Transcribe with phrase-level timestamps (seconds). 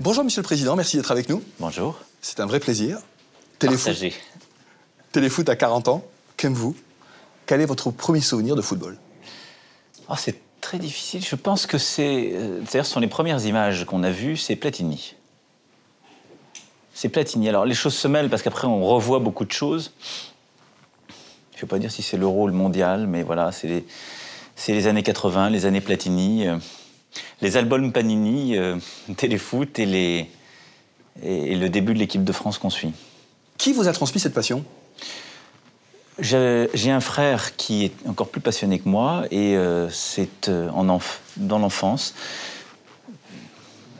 [0.00, 1.42] Bonjour Monsieur le Président, merci d'être avec nous.
[1.58, 1.98] Bonjour.
[2.20, 2.98] C'est un vrai plaisir.
[3.58, 4.12] Téléfoot, Partagé.
[5.12, 6.04] téléfoot à 40 ans,
[6.36, 6.76] qu'aimez-vous
[7.46, 8.98] Quel est votre premier souvenir de football?
[10.08, 11.24] Ah, c'est très difficile.
[11.24, 12.32] Je pense que c'est.
[12.34, 15.14] euh, C'est-à-dire, ce sont les premières images qu'on a vues, c'est Platini.
[16.94, 17.48] C'est Platini.
[17.48, 19.92] Alors, les choses se mêlent parce qu'après, on revoit beaucoup de choses.
[21.52, 23.86] Je ne vais pas dire si c'est l'euro ou le mondial, mais voilà, c'est les,
[24.68, 26.58] les années 80, les années Platini, euh,
[27.40, 28.76] les albums Panini, euh,
[29.16, 30.30] Téléfoot et, les,
[31.22, 32.92] et, et le début de l'équipe de France qu'on suit.
[33.58, 34.64] Qui vous a transmis cette passion?
[36.18, 40.86] J'ai un frère qui est encore plus passionné que moi et euh, c'est euh, en
[40.86, 42.14] enf- dans l'enfance.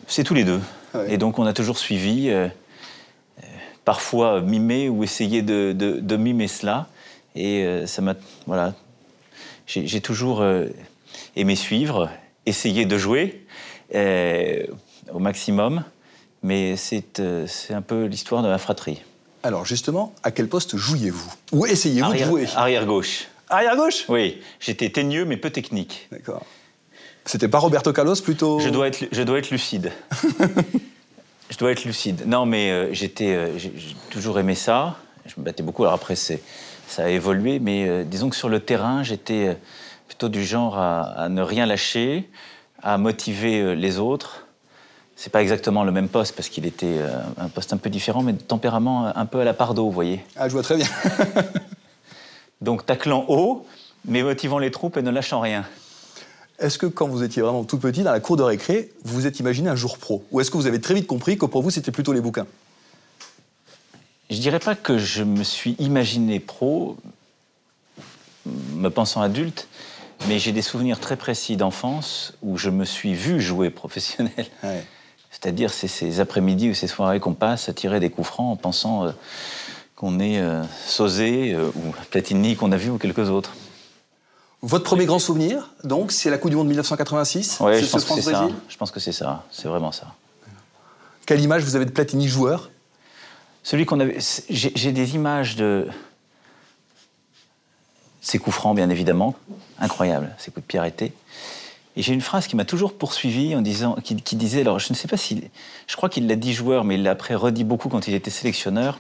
[0.07, 0.60] C'est tous les deux.
[0.95, 1.12] Ah ouais.
[1.12, 2.30] Et donc on a toujours suivi,
[3.85, 6.87] parfois mimé ou essayé de, de- de mimer cela.
[7.35, 8.15] Et ça m'a.
[8.46, 8.73] Voilà.
[9.66, 10.43] J'ai toujours
[11.35, 12.09] aimé suivre,
[12.47, 13.45] essayer de jouer
[13.95, 14.65] euh,
[15.13, 15.85] au maximum.
[16.43, 19.03] Mais c'est euh, c'est un peu l'histoire de ma fratrie.
[19.43, 21.33] Alors justement, à quel poste jouiez-vous?
[21.53, 22.47] Ou essayez-vous de jouer?
[22.55, 23.27] arrière gauche.
[23.49, 24.05] Arrière gauche?
[24.09, 26.09] Oui, j'étais teigneux mais peu technique.
[26.11, 26.45] D'accord.
[27.25, 28.60] C'était pas Roberto Carlos plutôt?
[28.60, 29.91] Je dois être, je dois être lucide.
[31.51, 32.23] je dois être lucide.
[32.27, 33.73] Non, mais euh, j'étais, j'ai
[34.10, 34.97] toujours aimé ça.
[35.27, 35.83] Je me battais beaucoup.
[35.83, 36.35] Alors après, ça
[36.99, 39.57] a évolué, mais disons que sur le terrain, j'étais
[40.07, 42.29] plutôt du genre à, à ne rien lâcher,
[42.82, 44.46] à motiver euh, les autres.
[45.16, 48.23] C'est pas exactement le même poste parce qu'il était euh, un poste un peu différent,
[48.23, 50.24] mais de tempérament un peu à la Pardo, vous voyez.
[50.37, 50.87] Ah, je vois très bien.
[52.60, 53.66] Donc taclant haut,
[54.04, 55.65] mais motivant les troupes et ne lâchant rien.
[56.59, 59.26] Est-ce que quand vous étiez vraiment tout petit, dans la cour de récré, vous vous
[59.26, 60.24] êtes imaginé un jour pro?
[60.30, 62.46] Ou est-ce que vous avez très vite compris que pour vous, c'était plutôt les bouquins?
[64.31, 66.97] Je dirais pas que je me suis imaginé pro,
[68.47, 69.69] me pensant adulte,
[70.28, 74.47] mais j'ai des souvenirs très précis d'enfance où je me suis vu jouer professionnel.
[74.62, 74.84] Ouais.
[75.31, 78.56] C'est-à-dire c'est ces après-midi ou ces soirées qu'on passe à tirer des coups francs en
[78.56, 79.11] pensant euh,
[79.94, 83.55] qu'on est euh, Sauzé euh, ou Platini qu'on a vu ou quelques autres.
[84.62, 88.05] Votre premier grand souvenir, donc, c'est la Coupe du Monde 1986 Ouais, C'est je pense
[88.05, 88.49] que c'est ça.
[88.69, 89.44] Je pense que c'est ça.
[89.50, 90.06] C'est vraiment ça.
[91.26, 92.71] Quelle image vous avez de Platini joueur?
[93.62, 94.16] Celui qu'on avait.
[94.49, 95.87] j'ai des images de.
[98.26, 99.37] Ces coups francs, bien évidemment.
[99.78, 101.12] Incroyable, ces coups de pied arrêtés.
[101.94, 104.88] Et j'ai une phrase qui m'a toujours poursuivi en disant, qui, qui disait, alors je
[104.91, 105.44] ne sais pas si,
[105.87, 108.32] je crois qu'il l'a dit joueur, mais il l'a après redit beaucoup quand il était
[108.32, 108.98] sélectionneur.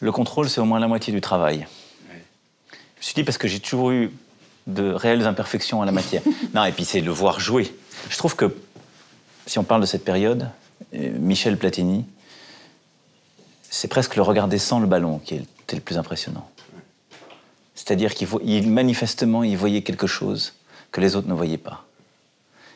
[0.00, 1.66] Le contrôle, c'est au moins la moitié du travail.
[2.08, 4.10] Je me suis dit parce que j'ai toujours eu
[4.66, 6.22] de réelles imperfections en la matière.
[6.54, 7.70] non, et puis c'est le voir jouer.
[8.08, 8.56] Je trouve que
[9.44, 10.48] si on parle de cette période,
[10.94, 12.06] euh, Michel Platini,
[13.68, 16.48] c'est presque le regarder sans le ballon qui était le plus impressionnant.
[17.80, 20.52] C'est-à-dire qu'il manifestement, il voyait quelque chose
[20.92, 21.86] que les autres ne voyaient pas.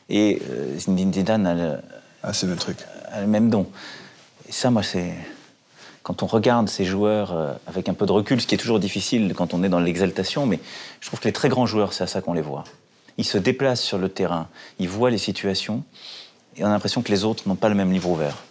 [0.09, 1.77] Et euh, Zinedine Zidane a le,
[2.23, 2.79] Ah, c'est le même truc.
[3.13, 3.67] a le même don.
[4.49, 5.13] Et ça, moi, c'est
[6.03, 8.81] quand on regarde ces joueurs euh, avec un peu de recul, ce qui est toujours
[8.81, 10.59] difficile quand on est dans l'exaltation, mais
[11.01, 12.65] je trouve que les très grands joueurs, c'est à ça qu'on les voit.
[13.19, 14.49] Ils se déplacent sur le terrain,
[14.79, 15.85] ils voient les situations,
[16.57, 18.43] et on a l'impression que les autres n'ont pas le même livre ouvert.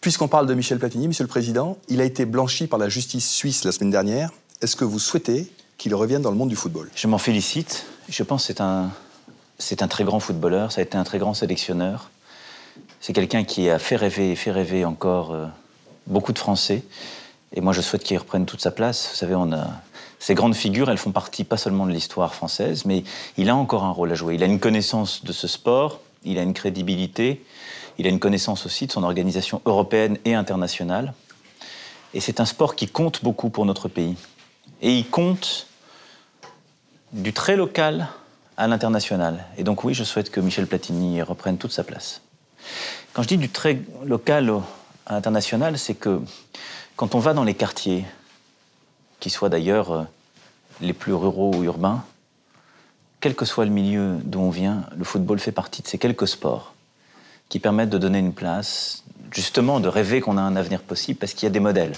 [0.00, 3.28] Puisqu'on parle de Michel Platini, Monsieur le Président, il a été blanchi par la justice
[3.28, 4.30] suisse la semaine dernière.
[4.62, 7.86] Est-ce que vous souhaitez qu'il revienne dans le monde du football Je m'en félicite.
[8.08, 8.90] Je pense que c'est un,
[9.58, 12.10] c'est un très grand footballeur, ça a été un très grand sélectionneur.
[13.00, 15.46] C'est quelqu'un qui a fait rêver et fait rêver encore euh,
[16.06, 16.82] beaucoup de Français.
[17.54, 19.08] Et moi, je souhaite qu'il reprenne toute sa place.
[19.10, 19.68] Vous savez, on a
[20.18, 23.04] ces grandes figures, elles font partie pas seulement de l'histoire française, mais
[23.36, 24.34] il a encore un rôle à jouer.
[24.34, 27.44] Il a une connaissance de ce sport, il a une crédibilité,
[27.98, 31.14] il a une connaissance aussi de son organisation européenne et internationale.
[32.14, 34.16] Et c'est un sport qui compte beaucoup pour notre pays.
[34.82, 35.65] Et il compte
[37.16, 38.08] du très local
[38.58, 39.44] à l'international.
[39.56, 42.20] Et donc oui, je souhaite que Michel Platini reprenne toute sa place.
[43.14, 44.52] Quand je dis du très local
[45.06, 46.20] à l'international, c'est que
[46.94, 48.04] quand on va dans les quartiers,
[49.18, 50.02] qui soient d'ailleurs euh,
[50.82, 52.04] les plus ruraux ou urbains,
[53.20, 56.28] quel que soit le milieu d'où on vient, le football fait partie de ces quelques
[56.28, 56.74] sports
[57.48, 61.32] qui permettent de donner une place, justement de rêver qu'on a un avenir possible parce
[61.32, 61.94] qu'il y a des modèles.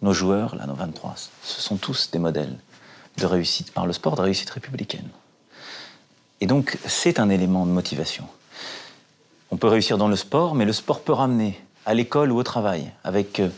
[0.00, 2.56] Nos joueurs, là, nos 23, ce sont tous des modèles
[3.16, 5.08] de réussite par le sport, de réussite républicaine.
[6.40, 8.26] Et donc, c'est un élément de motivation.
[9.50, 12.42] On peut réussir dans le sport, mais le sport peut ramener à l'école ou au
[12.42, 13.48] travail, avec euh,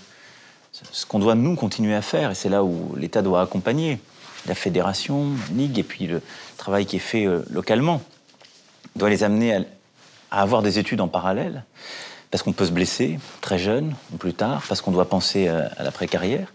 [0.93, 3.99] ce qu'on doit nous continuer à faire, et c'est là où l'État doit accompagner
[4.47, 6.23] la fédération, la ligue, et puis le
[6.57, 8.03] travail qui est fait euh, localement,
[8.97, 9.63] doit les amener à,
[10.31, 11.65] avoir des études en parallèle,
[12.31, 15.71] parce qu'on peut se blesser très jeune ou plus tard, parce qu'on doit penser à,
[15.79, 16.53] à l'après-carrière.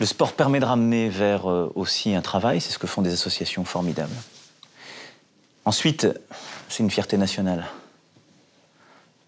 [0.00, 3.12] Le sport permet de ramener vers euh, aussi un travail, c'est ce que font des
[3.12, 4.14] associations formidables.
[5.64, 6.08] Ensuite,
[6.68, 7.66] c'est une fierté nationale.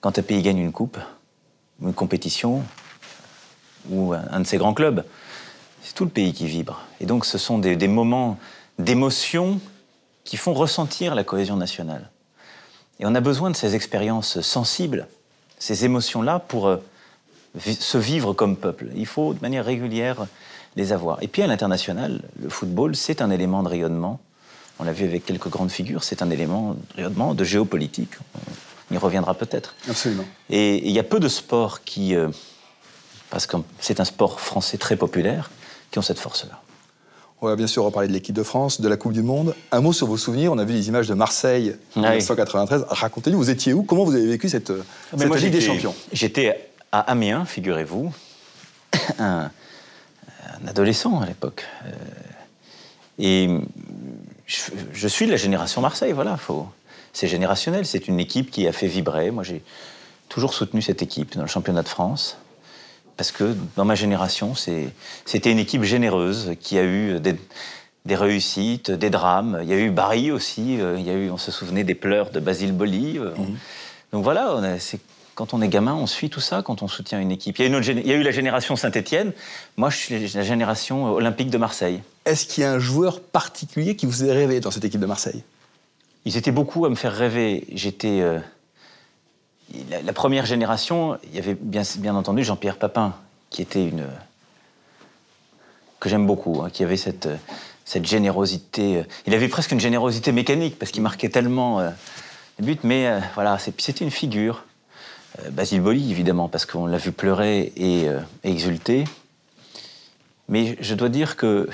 [0.01, 0.99] quand un pays gagne une coupe,
[1.81, 2.63] une compétition,
[3.91, 5.05] ou un de ses grands clubs,
[5.83, 6.83] c'est tout le pays qui vibre.
[7.01, 8.39] Et donc ce sont des, moments
[8.79, 9.61] d'émotion
[10.25, 12.11] qui font ressentir la cohésion nationale.
[12.99, 15.07] Et on a besoin de ces expériences sensibles,
[15.59, 16.79] ces émotions-là, pour euh,
[17.61, 18.89] se vivre comme peuple.
[18.97, 20.27] Il faut de manière régulière
[20.77, 21.23] les avoir.
[21.23, 24.21] Et puis à l'international, le football, c'est un élément de rayonnement.
[24.79, 28.13] On l'a vu avec quelques grandes figures, c'est un élément de rayonnement, de géopolitique.
[28.91, 29.75] On y reviendra peut-être.
[29.89, 30.25] Absolument.
[30.51, 32.29] Et il y a peu de sports qui, euh,
[33.31, 35.51] parce que c'est un sport français très populaire,
[35.91, 36.61] qui ont cette force-là.
[37.41, 39.55] On va bien sûr reparler de l'équipe de France, de la Coupe du Monde.
[39.71, 40.53] Un mot sur vos souvenirs.
[40.53, 42.87] On a vu les images de Marseille en 1993.
[42.89, 43.83] Racontez-nous, vous étiez où?
[43.83, 45.95] Comment vous avez vécu cette, ah, cette Ligue des Champions?
[46.13, 48.13] J'étais à Amiens, figurez-vous,
[49.19, 49.51] un,
[50.67, 51.65] adolescent à l'époque.
[51.85, 51.91] Euh,
[53.19, 53.49] et
[54.47, 56.39] je, suis de la génération Marseille, voilà.
[57.13, 59.31] C'est générationnel, c'est une équipe qui a fait vibrer.
[59.31, 59.63] Moi, j'ai
[60.29, 62.37] toujours soutenu cette équipe dans le championnat de France
[63.17, 69.09] parce que dans ma génération, c'était une équipe généreuse qui a eu des, réussites, des
[69.09, 69.61] drames.
[69.63, 71.95] Il y a eu Barry aussi, euh, il y a eu, on se souvenait des
[71.95, 73.19] pleurs de Basile Boli.
[73.19, 73.57] Euh, mhm.
[74.13, 74.61] Donc voilà,
[75.37, 77.59] quand on est gamin, on suit tout ça quand on soutient une équipe.
[77.59, 79.33] Il y a, une il y a eu la génération Saint-Étienne,
[79.77, 82.03] moi je suis la génération olympique de Marseille.
[82.25, 85.07] Est-ce qu'il y a un joueur particulier qui vous a rêvé dans cette équipe de
[85.07, 85.45] Marseille?
[86.25, 87.67] Ils étaient beaucoup à me faire rêver.
[87.73, 88.21] J'étais...
[88.21, 88.41] Euh,
[89.91, 93.15] la, première génération, il y avait bien, bien entendu Jean-Pierre Papin,
[93.51, 94.07] qui était une.
[96.01, 97.29] que j'aime beaucoup, hein, qui avait cette,
[97.85, 98.99] cette générosité.
[98.99, 101.91] Euh, il avait presque une générosité mécanique, parce qu'il marquait tellement euh,
[102.59, 104.66] les buts, mais euh, voilà, c'était une figure.
[105.51, 108.07] Basile Boli, évidemment, parce qu'on l'a vu pleurer et,
[108.45, 109.05] exulter.
[110.49, 111.69] Mais je dois dire que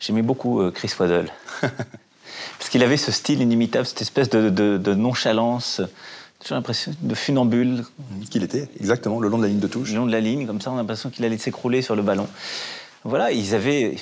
[0.00, 1.28] j'aimais beaucoup Chris Waddle.
[1.60, 5.82] parce qu'il avait ce style inimitable, cette espèce de, de nonchalance
[6.46, 7.84] j'ai l'impression de funambule.
[8.30, 9.90] Qu'il était, exactement, le long de la ligne de touche.
[9.90, 12.02] Le long de la ligne, comme ça, on a l'impression qu'il allait s'écrouler sur le
[12.02, 12.26] ballon.
[13.04, 13.96] Voilà, ils avaient.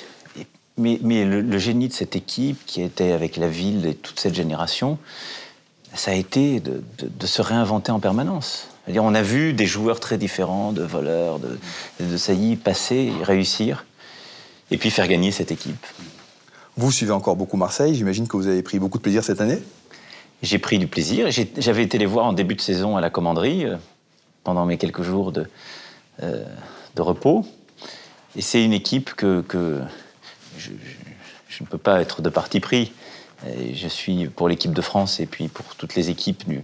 [0.77, 4.33] Mais, mais le, génie de cette équipe, qui était avec la ville et toute cette
[4.33, 4.97] génération,
[5.93, 6.81] ça a été de,
[7.27, 8.69] se réinventer en permanence.
[8.87, 11.57] On a vu des joueurs très différents, de voleurs, de,
[11.99, 13.85] de saillies, passer réussir,
[14.69, 15.85] et puis faire gagner cette équipe.
[16.77, 19.61] Vous suivez encore beaucoup Marseille, j'imagine que vous avez pris beaucoup de plaisir cette année
[20.41, 21.27] j'ai pris du plaisir.
[21.57, 23.77] J'avais été les voir en début de saison à la commanderie, euh,
[24.43, 25.47] pendant mes quelques jours de,
[26.23, 26.43] euh,
[26.95, 27.45] de repos.
[28.35, 29.79] Et c'est une équipe que, que
[30.57, 32.91] je, ne peux pas être de parti pris.
[33.73, 36.63] je suis pour l'équipe de France et puis pour toutes les équipes du,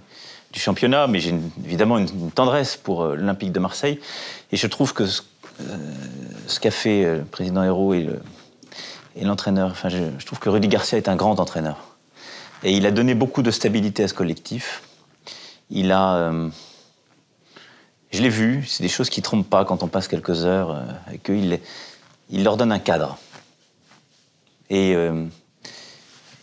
[0.52, 1.36] du championnat, mais j'ai
[1.66, 4.00] évidemment une, tendresse pour euh, l'Olympique de Marseille.
[4.52, 5.22] Et je trouve que ce,
[6.60, 11.16] qu'a fait le président Hérault et l'entraîneur, enfin, je, trouve que Rudy Garcia est un
[11.16, 11.98] grand entraîneur.
[12.64, 14.84] Et il a donné beaucoup de stabilité à ce collectif.
[15.70, 16.16] Il a.
[16.16, 16.50] Euh,
[18.12, 20.72] je l'ai vu, c'est des choses qui ne trompent pas quand on passe quelques heures,
[20.72, 21.60] euh, et qu'il
[22.30, 23.18] il leur donne un cadre.
[24.70, 25.26] Et euh,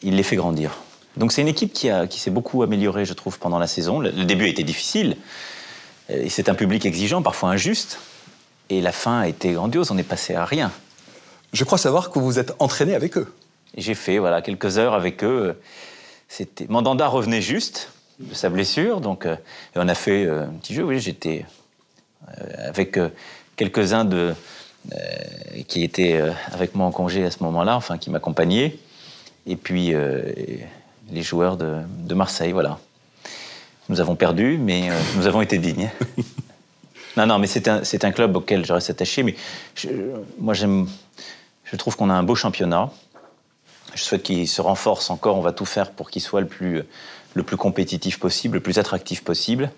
[0.03, 0.77] il les fait grandir.
[1.17, 4.01] Donc c'est une équipe qui, a, qui s'est beaucoup améliorée, je trouve, pendant la saison.
[4.01, 5.17] Le, le début a été difficile,
[6.09, 7.99] et c'est un public exigeant, parfois injuste,
[8.71, 10.73] et la fin a été grandiose, on est passé à rien.
[11.53, 13.33] Je crois savoir que vous êtes entraîné avec eux.
[13.77, 15.61] J'ai fait voilà, quelques heures avec eux.
[16.69, 19.37] Mandanda revenait juste de sa blessure, donc euh,
[19.77, 20.85] on a fait euh, un petit jeu.
[20.85, 21.45] Oui, j'étais
[22.29, 22.99] euh, avec
[23.57, 24.35] quelques-uns de
[25.67, 26.21] qui étaient
[26.53, 28.77] avec moi en congé à ce moment-là, enfin qui m'accompagnaient,
[29.47, 29.95] et puis
[31.11, 32.79] les joueurs de, Marseille, voilà.
[33.89, 35.91] Nous avons perdu, mais nous avons été dignes.
[37.17, 39.23] non, non, mais c'est un, un, club auquel je reste attaché.
[39.23, 39.35] Mais
[40.39, 40.89] moi, j'aime,
[41.65, 42.91] je trouve qu'on a un beau championnat.
[43.95, 45.37] Je souhaite qu'il se renforce encore.
[45.37, 46.83] On va tout faire pour qu'il soit le plus,
[47.35, 49.71] le plus compétitif possible, le plus attractif possible.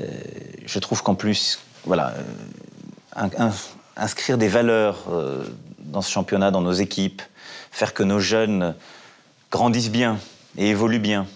[0.00, 0.06] Euh,
[0.64, 2.14] je trouve qu'en plus, voilà,
[3.16, 3.50] euh,
[3.96, 5.44] inscrire des valeurs euh,
[5.78, 7.22] dans ce championnat, dans nos équipes,
[7.70, 8.74] faire que nos jeunes
[9.50, 10.18] grandissent bien
[10.56, 11.26] et évoluent bien,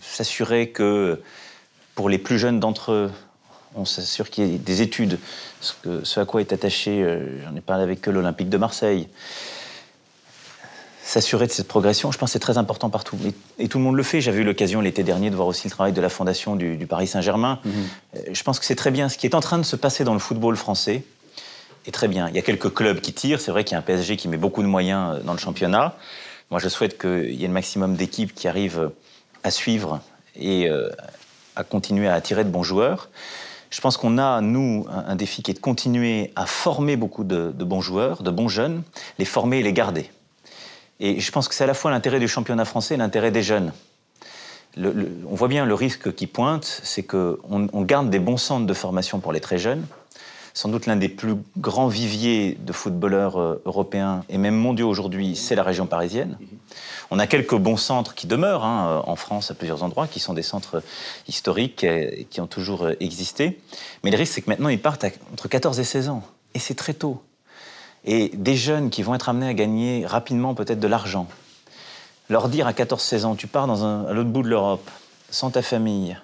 [0.00, 1.20] s'assurer que
[1.94, 3.10] pour les plus jeunes d'entre eux,
[3.74, 5.18] on s'assure qu'il y ait des études,
[5.60, 7.04] ce, que, ce à quoi est attaché,
[7.44, 9.08] j'en ai parlé avec eux, l'Olympique de Marseille
[11.08, 13.16] s'assurer de cette progression, je pense que c'est très important partout.
[13.58, 14.20] Et, tout le monde le fait.
[14.20, 17.06] J'avais eu l'occasion l'été dernier de voir aussi le travail de la fondation du, Paris
[17.06, 17.60] Saint-Germain.
[17.64, 17.72] Mhm.
[18.16, 19.08] Euh, je pense que c'est très bien.
[19.08, 21.02] Ce qui est en train de se passer dans le football français
[21.86, 22.28] est très bien.
[22.28, 23.40] Il y a quelques clubs qui tirent.
[23.40, 25.38] C'est vrai qu'il y a un PSG qui met beaucoup de moyens euh, dans le
[25.38, 25.96] championnat.
[26.50, 28.96] Moi, je souhaite qu'il y ait le maximum d'équipes qui arrivent euh,
[29.44, 30.00] à suivre
[30.36, 30.68] et
[31.56, 33.08] à continuer à attirer de bons joueurs.
[33.70, 37.50] Je pense qu'on a, nous, un, défi qui est de continuer à former beaucoup de
[37.50, 38.82] bons joueurs, de bons jeunes,
[39.18, 40.10] les former et les garder.
[41.00, 43.42] Et je pense que c'est à la fois l'intérêt du championnat français et l'intérêt des
[43.42, 43.72] jeunes.
[44.76, 48.74] on voit bien le risque qui pointe, c'est qu'on on garde des bons centres de
[48.74, 49.86] formation pour les très jeunes,
[50.54, 55.36] sans doute l'un des plus grands viviers de footballeurs euh, européens et même mondiaux aujourd'hui,
[55.36, 56.36] c'est la région parisienne.
[57.10, 60.34] On a quelques bons centres qui demeurent hein, en France à plusieurs endroits, qui sont
[60.34, 60.82] des centres
[61.26, 63.60] historiques et qui ont toujours euh, existé.
[64.04, 66.22] Mais le risque, c'est que maintenant, ils partent entre 14 et 16 ans.
[66.54, 67.22] Et c'est très tôt.
[68.04, 71.26] Et des jeunes qui vont être amenés à gagner rapidement peut-être de l'argent.
[72.28, 74.88] Leur dire à 14-16 ans, tu pars dans un, à l'autre bout de l'Europe,
[75.30, 76.16] sans ta famille,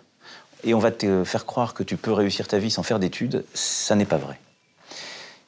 [0.65, 3.45] et on va te faire croire que tu peux réussir ta vie sans faire d'études,
[3.55, 4.41] ça n'est pas vrai.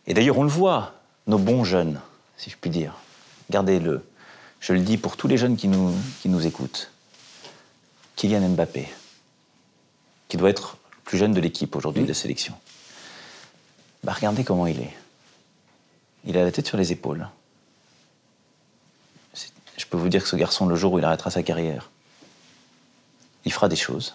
[0.07, 0.95] Et d'ailleurs, on le voit,
[1.27, 2.01] nos bons jeunes,
[2.37, 2.95] si je puis dire.
[3.51, 4.05] Gardez-le.
[4.61, 6.91] Je le dis pour tous les jeunes qui nous, qui nous écoutent.
[8.17, 8.89] Kylian Mbappé,
[10.29, 12.55] qui doit être le plus jeune de l'équipe aujourd'hui de la sélection.
[14.05, 14.97] Bah, regardez comment il est.
[16.25, 17.29] Il a la tête sur les épaules.
[19.77, 21.91] Je peux vous dire que ce garçon, le jour où il arrêtera sa carrière,
[23.45, 24.15] il fera des choses.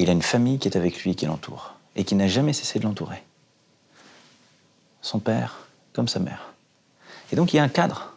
[0.00, 2.26] Et il a une famille qui est avec lui et qui l'entoure, et qui n'a
[2.26, 3.22] jamais cessé de l'entourer.
[5.02, 6.54] Son père, comme sa mère.
[7.30, 8.14] Et donc il y a un cadre.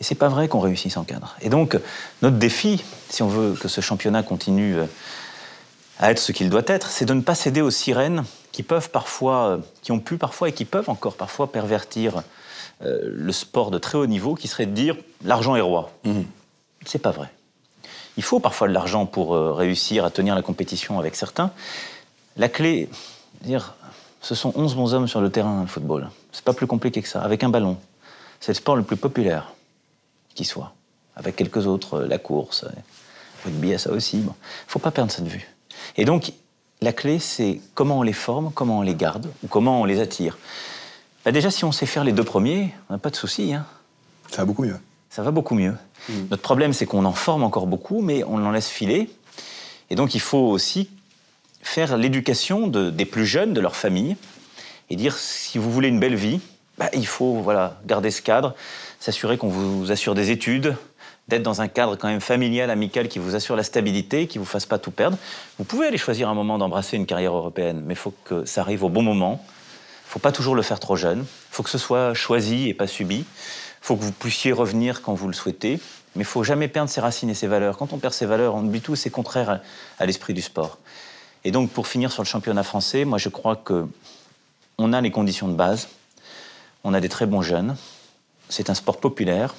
[0.00, 1.36] Et c'est pas vrai qu'on réussisse sans cadre.
[1.42, 1.78] Et donc
[2.22, 4.86] notre défi, si on veut que ce championnat continue euh,
[5.98, 8.88] à être ce qu'il doit être, c'est de ne pas céder aux sirènes qui peuvent
[8.88, 12.22] parfois, euh, qui ont pu parfois et qui peuvent encore parfois pervertir
[12.80, 14.96] euh, le sport de très haut niveau, qui serait de dire
[15.26, 15.92] l'argent est roi.
[16.04, 16.22] Mmh.
[16.86, 17.30] C'est pas vrai.
[18.20, 21.52] Il faut parfois de l'argent pour euh, réussir à tenir la compétition avec certains.
[22.36, 22.90] La clé,
[23.40, 23.76] dire,
[24.20, 26.10] ce sont 11 bons hommes sur le terrain, le football.
[26.30, 27.22] C'est pas plus compliqué que ça.
[27.22, 27.78] Avec un ballon,
[28.38, 29.54] c'est le sport le plus populaire
[30.34, 30.74] qui soit.
[31.16, 32.70] Avec quelques autres, euh, la course, le
[33.46, 34.18] rugby, ça aussi.
[34.18, 34.32] Il ne
[34.66, 35.48] faut pas perdre ça de vue.
[35.96, 36.34] Et donc,
[36.82, 39.98] la clé, c'est comment on les forme, comment on les garde, ou comment on les
[39.98, 40.36] attire.
[41.24, 43.54] Bah, déjà, si on sait faire les deux premiers, on n'a pas de souci.
[43.54, 43.64] Hein.
[44.30, 44.76] Ça va beaucoup mieux.
[45.08, 45.74] Ça va beaucoup mieux.
[46.08, 46.12] Mm.
[46.30, 49.10] Notre problème, c'est qu'on en forme encore beaucoup, mais on en laisse filer.
[49.90, 50.88] Et donc, il faut aussi
[51.62, 54.16] faire l'éducation des plus jeunes, de leur famille,
[54.88, 56.40] et dire si vous voulez une belle vie,
[56.78, 58.54] bah, il faut voilà, garder ce cadre,
[58.98, 60.74] s'assurer qu'on vous assure des études,
[61.28, 64.44] d'être dans un cadre quand même familial, amical, qui vous assure la stabilité, qui ne
[64.44, 65.16] vous fasse pas tout perdre.
[65.58, 68.62] Vous pouvez aller choisir un moment d'embrasser une carrière européenne, mais il faut que ça
[68.62, 69.44] arrive au bon moment.
[69.44, 71.20] Il ne faut pas toujours le faire trop jeune.
[71.20, 73.24] Il faut que ce soit choisi et pas subi.
[73.82, 75.80] Il faut que vous puissiez revenir quand vous le souhaitez.
[76.16, 77.76] Mais il faut jamais perdre ses racines et ses valeurs.
[77.76, 79.60] Quand on perd ses valeurs, on oublie tout, c'est contraire
[79.98, 80.78] à, l'esprit du sport.
[81.44, 83.86] Et donc, pour finir sur le championnat français, moi, je crois que
[84.76, 85.88] on a les conditions de base.
[86.84, 87.76] On a des très bons jeunes.
[88.48, 89.54] C'est un sport populaire.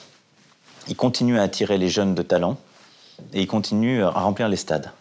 [0.87, 2.57] Il continue à attirer les jeunes de talent
[3.33, 4.91] et il continue à remplir les stades.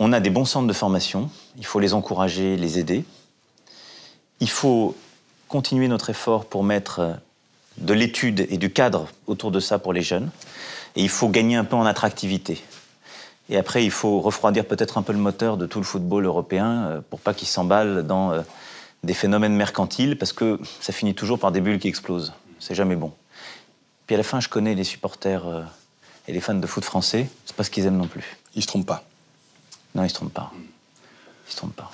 [0.00, 1.30] On a des bons centres de formation.
[1.56, 3.04] Il faut les encourager, les aider.
[4.40, 4.96] Il faut
[5.48, 7.16] continuer notre effort pour mettre
[7.78, 10.30] de l'étude et du cadre autour de ça pour les jeunes.
[10.96, 12.62] Et il faut gagner un peu en attractivité.
[13.50, 16.86] Et après, il faut refroidir peut-être un peu le moteur de tout le football européen
[16.86, 18.40] euh, pour pas qu'il s'emballe dans euh,
[19.02, 22.32] des phénomènes mercantiles, parce que ça finit toujours par des bulles qui explosent.
[22.58, 23.12] C'est jamais bon.
[24.06, 25.62] Puis à la fin, je connais les supporters euh,
[26.26, 28.38] et les fans de foot français, c'est pas ce qu'ils aiment non plus.
[28.54, 29.04] Ils se trompent pas.
[29.94, 30.50] Non, ils se trompent pas.
[31.48, 31.90] Ils se trompent pas.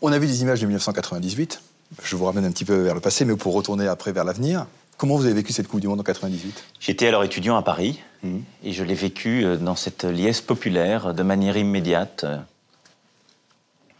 [0.00, 1.60] On a vu des images de 1998.
[2.02, 4.66] Je vous ramène un petit peu vers le passé, mais pour retourner après vers l'avenir.
[4.98, 8.00] Comment vous avez vécu cette Coupe du Monde en 98 J'étais alors étudiant à Paris
[8.24, 8.38] mmh.
[8.64, 12.36] et je l'ai vécu euh, dans cette liesse populaire de manière immédiate, euh,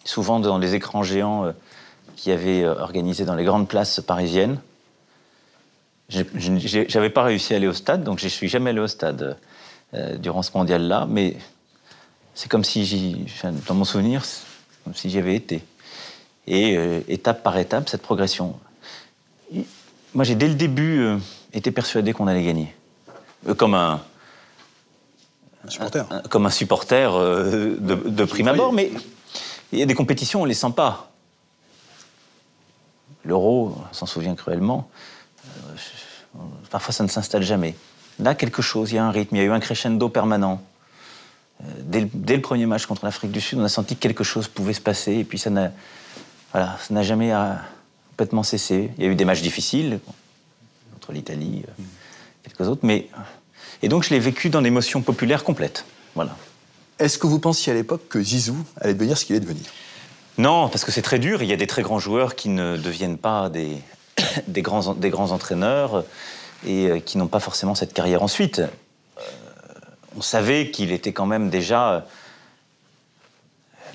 [0.05, 1.53] souvent dans les écrans géants euh,
[2.17, 4.59] qui avaient organisé dans les grandes places parisiennes.
[6.09, 9.37] J'avais pas réussi à aller au stade, donc je suis jamais allé au stade
[10.19, 11.37] durant ce mondial-là, mais
[12.35, 13.25] c'est comme si,
[13.69, 14.25] dans mon souvenir,
[14.83, 15.63] comme si j'y avais été.
[16.49, 16.77] Et
[17.07, 18.59] étape par étape, cette progression.
[20.19, 21.17] Moi, j'ai dès le début euh,
[21.53, 22.75] été persuadé qu'on allait gagner.
[23.47, 24.01] Euh, comme un.
[25.69, 26.05] supporter.
[26.29, 28.91] comme un supporter euh, de, prime abord, mais
[29.71, 31.13] il y a des compétitions, on ne les sent pas.
[33.25, 34.91] L'euro, on s'en souvient cruellement,
[36.69, 37.77] parfois ça ne s'installe jamais.
[38.19, 40.61] Là, quelque chose, il y a un rythme, il y a eu un crescendo permanent.
[41.61, 44.25] Dès le, dès le premier match contre l'Afrique du Sud, on a senti que quelque
[44.25, 45.71] chose pouvait se passer, et puis ça n'a
[46.51, 47.31] voilà, ça jamais
[48.19, 48.91] complètement cessé.
[48.99, 50.01] Il y a eu des matchs difficiles,
[50.97, 51.83] entre l'Italie, euh,
[52.43, 53.07] quelques autres, mais.
[53.81, 55.85] Et donc je l'ai vécu dans l'émotion populaire complète.
[56.17, 56.37] Voilà.
[56.99, 59.61] Est-ce que vous pensiez à l'époque que Zizou allait devenir ce qu'il est devenu?
[60.37, 61.45] Non, parce que c'est très dur.
[61.45, 63.77] Il y a des très grands joueurs qui ne deviennent pas des,
[64.49, 66.03] des, grands, des grands entraîneurs
[66.67, 68.59] et euh, qui n'ont pas forcément cette carrière ensuite.
[68.59, 69.23] Euh,
[70.17, 72.05] on savait qu'il était quand même déjà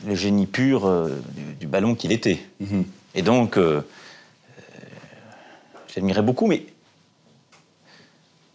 [0.07, 0.89] le génie pur
[1.59, 2.39] du, ballon qu'il était.
[2.61, 2.83] Mm-hmm.
[3.15, 3.57] Et donc,
[5.93, 6.65] J'admirais beaucoup, mais.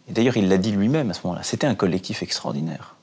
[0.09, 1.43] d'ailleurs, il l'a dit lui-même à ce moment-là.
[1.43, 2.95] C'était un collectif extraordinaire.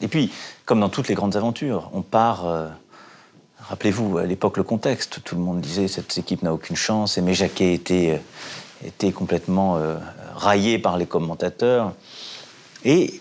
[0.00, 0.32] Et puis,
[0.64, 2.46] comme dans toutes les grandes aventures, on part.
[2.46, 2.68] Euh,
[3.60, 5.20] rappelez-vous, à l'époque, le contexte.
[5.22, 7.18] Tout le monde disait cette équipe n'a aucune chance.
[7.18, 9.96] Et Jacquet était, euh, était complètement euh,
[10.34, 11.92] raillé par les commentateurs.
[12.84, 13.20] Et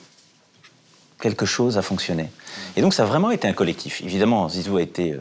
[1.20, 2.32] quelque chose a fonctionné.
[2.76, 4.02] Et donc, ça a vraiment été un collectif.
[4.02, 5.18] Évidemment, Zizou a été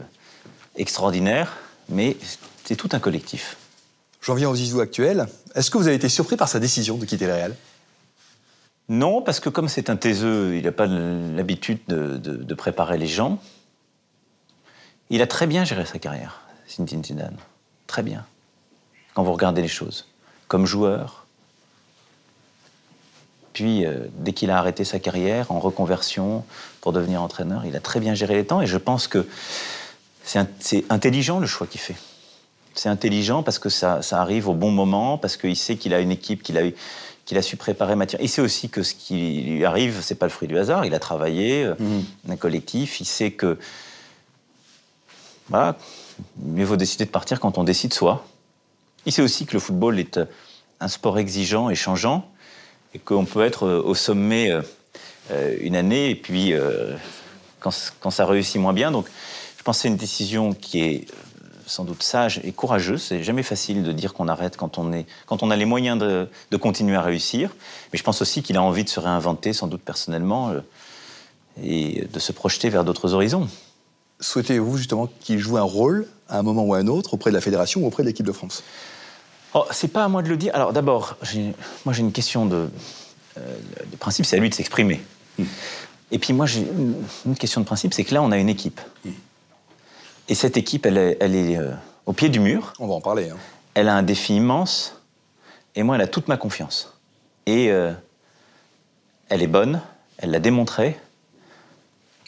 [0.75, 1.57] extraordinaire,
[1.89, 2.17] mais
[2.65, 3.56] c'est tout un collectif.
[4.27, 5.25] J'en viens au Zizou actuel.
[5.55, 7.55] Est-ce que vous avez été surpris par sa décision de quitter le Real?
[8.89, 13.39] Non, parce que comme c'est un taiseux, il n'a pas l'habitude de, préparer les gens.
[15.09, 17.37] Il a très bien géré sa carrière, Zinedine Zidane.
[17.87, 18.25] Très bien.
[19.13, 20.05] Quand vous regardez les choses.
[20.49, 21.25] Comme joueur.
[23.53, 26.43] Puis, euh, dès qu'il a arrêté sa carrière en reconversion
[26.81, 28.59] pour devenir entraîneur, il a très bien géré les temps.
[28.59, 29.25] Et je pense que
[30.25, 31.95] c'est intelligent le choix qu'il fait.
[32.77, 35.99] C'est intelligent parce que ça, ça, arrive au bon moment, parce qu'il sait qu'il a
[35.99, 36.75] une équipe qu'il a eu
[37.27, 38.21] qu'il a su préparer matière.
[38.21, 40.85] Il sait aussi que ce qui lui arrive, c'est pas le fruit du hasard.
[40.85, 42.05] Il a travaillé, euh, mhm.
[42.29, 43.01] un collectif.
[43.01, 43.59] Il sait que,
[45.49, 45.75] voilà,
[46.41, 48.25] mieux vaut décider de partir quand on décide soi.
[49.05, 50.25] Il sait aussi que le football est euh,
[50.79, 52.29] un sport exigeant et changeant,
[52.93, 54.49] et qu'on peut être euh, au sommet
[55.59, 56.53] une année et puis
[57.59, 58.91] quand, quand, ça réussit moins bien.
[58.91, 59.07] Donc,
[59.57, 61.05] je pense que c'est une décision qui est
[61.67, 62.97] sans doute sage et courageux.
[62.97, 65.99] C'est jamais facile de dire qu'on arrête quand on, est, quand on a les moyens
[65.99, 67.51] de, continuer à réussir.
[67.93, 70.61] Mais je pense aussi qu'il a envie de se réinventer, sans doute personnellement, euh,
[71.63, 73.47] et de se projeter vers d'autres horizons.
[74.19, 77.35] Souhaitez-vous justement qu'il joue un rôle à un moment ou à un autre auprès de
[77.35, 78.63] la fédération ou auprès de l'équipe de France?
[79.53, 80.55] Oh, C'est pas à moi de le dire.
[80.55, 81.17] Alors d'abord,
[81.85, 82.69] moi j'ai une question de,
[83.37, 83.57] euh,
[83.91, 85.01] de principe, c'est à lui de s'exprimer.
[85.37, 85.45] Hmm.
[86.11, 86.61] Et puis moi j'ai
[87.25, 88.81] une, question de principe, c'est que là on a une équipe.
[89.05, 89.11] Hmm.
[90.29, 91.71] Et cette équipe, elle est, elle est euh,
[92.05, 92.73] au pied du mur.
[92.79, 93.29] On va en parler.
[93.29, 93.37] Hein.
[93.73, 95.01] Elle a un défi immense.
[95.75, 96.97] Et moi, elle a toute ma confiance.
[97.45, 97.93] Et euh,
[99.29, 99.81] elle est bonne.
[100.17, 100.97] Elle l'a démontré.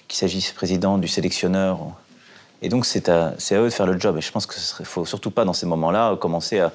[0.08, 1.80] Qu'il s'agisse président, du sélectionneur.
[2.62, 4.18] Et donc, c'est à, à, eux de faire le job.
[4.18, 6.72] Et je pense qu'il ne faut surtout pas, dans ces moments-là, commencer à,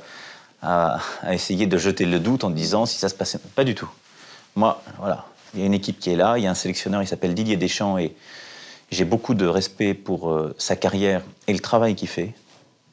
[0.63, 3.39] à, à, essayer de jeter le doute en disant si ça se passait.
[3.55, 3.89] Pas du tout.
[4.57, 5.25] Moi, voilà.
[5.55, 6.37] Il y a une équipe qui est là.
[6.37, 7.97] Il y a un sélectionneur, il s'appelle Didier Deschamps.
[7.97, 8.15] Et
[8.95, 12.33] j'ai beaucoup de respect pour euh, sa carrière et le travail qu'il fait,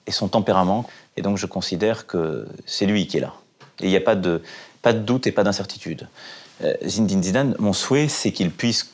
[0.07, 0.85] et son tempérament.
[1.15, 3.33] Et donc je considère que c'est lui qui est là.
[3.79, 4.41] Et il n'y a pas de,
[4.81, 6.09] pas de doute et pas d'incertitude.
[6.63, 8.91] Euh, Zidane, mon souhait, c'est qu'il puisse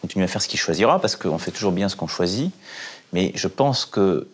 [0.00, 2.52] continuer à faire ce qu'il choisira, parce qu'on fait toujours bien ce qu'on choisit.
[3.12, 4.28] Mais je pense que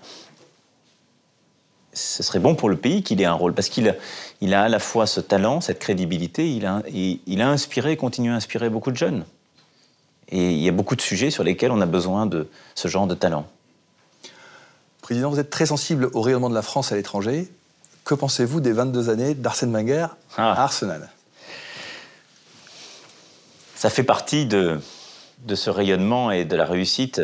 [1.93, 3.95] ce serait bon pour le pays qu'il ait un rôle, parce qu'il a,
[4.41, 7.97] il a à la fois ce talent, cette crédibilité, il a, il a inspiré et
[7.97, 9.25] continue à inspirer beaucoup de jeunes.
[10.31, 13.07] Et il y a beaucoup de sujets sur lesquels on a besoin de ce genre
[13.07, 13.47] de talent.
[15.01, 17.51] Président, vous êtes très sensible au rayonnement de la France à l'étranger.
[18.05, 20.63] Que pensez-vous des 22 années d'Arsène Wenger à ah.
[20.63, 21.09] Arsenal?
[23.75, 24.81] Ça fait partie de,
[25.45, 27.23] de ce rayonnement et de la réussite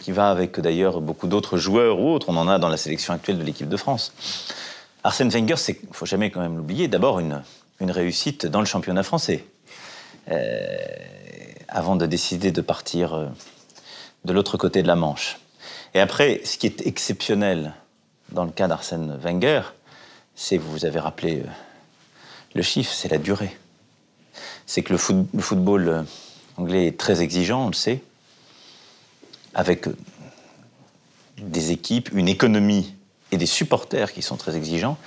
[0.00, 2.28] qui va avec d'ailleurs beaucoup d'autres joueurs ou autres.
[2.28, 4.12] On en a dans la sélection actuelle de l'équipe de France.
[5.04, 7.42] Arsène Wenger, il ne faut jamais quand même l'oublier, d'abord une,
[7.80, 9.44] une réussite dans le championnat français.
[10.30, 10.76] Euh,
[11.68, 13.26] avant de décider de partir euh,
[14.24, 15.38] de l'autre côté de la Manche.
[15.94, 17.74] Et après, ce qui est exceptionnel
[18.32, 19.62] dans le cas d'Arsène Wenger,
[20.34, 21.50] c'est, vous avez rappelé euh,
[22.54, 23.56] le chiffre, c'est la durée.
[24.66, 26.04] C'est que le, football
[26.56, 28.02] anglais est très exigeant, on le sait,
[29.54, 29.86] avec
[31.38, 32.94] des équipes, une économie
[33.30, 34.98] et des supporters qui sont très exigeants,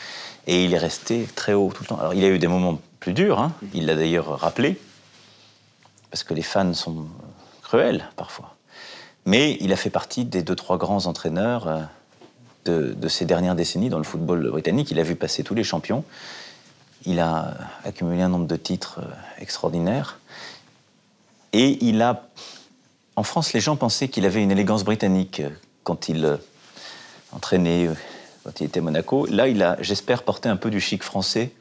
[0.47, 1.99] et il est resté très haut tout le temps.
[1.99, 4.79] Alors il a eu des moments plus durs, hein, il l'a d'ailleurs rappelé,
[6.11, 7.07] parce que les fans sont
[7.63, 8.55] cruels parfois.
[9.25, 11.67] Mais il a fait partie des deux, trois grands entraîneurs
[12.67, 14.91] euh, de, ces dernières décennies dans le football britannique.
[14.91, 16.03] Il a vu passer tous les champions.
[17.05, 20.19] Il a accumulé un nombre de titres euh, extraordinaires.
[21.53, 22.27] Et il a.
[23.15, 25.49] En France, les gens pensaient qu'il avait une élégance britannique euh,
[25.83, 26.37] quand il
[27.31, 27.89] entraînait,
[28.43, 29.25] quand il était à Monaco.
[29.27, 31.51] Là, il a, j'espère, porté un peu du chic français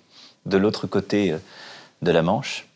[0.47, 1.35] de l'autre côté
[2.03, 2.67] de la Manche.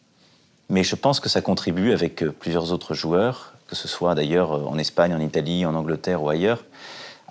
[0.68, 4.52] Mais je pense que ça contribue avec euh, plusieurs autres joueurs, que ce soit d'ailleurs
[4.52, 6.64] euh, en Espagne, en Italie, en Angleterre ou ailleurs,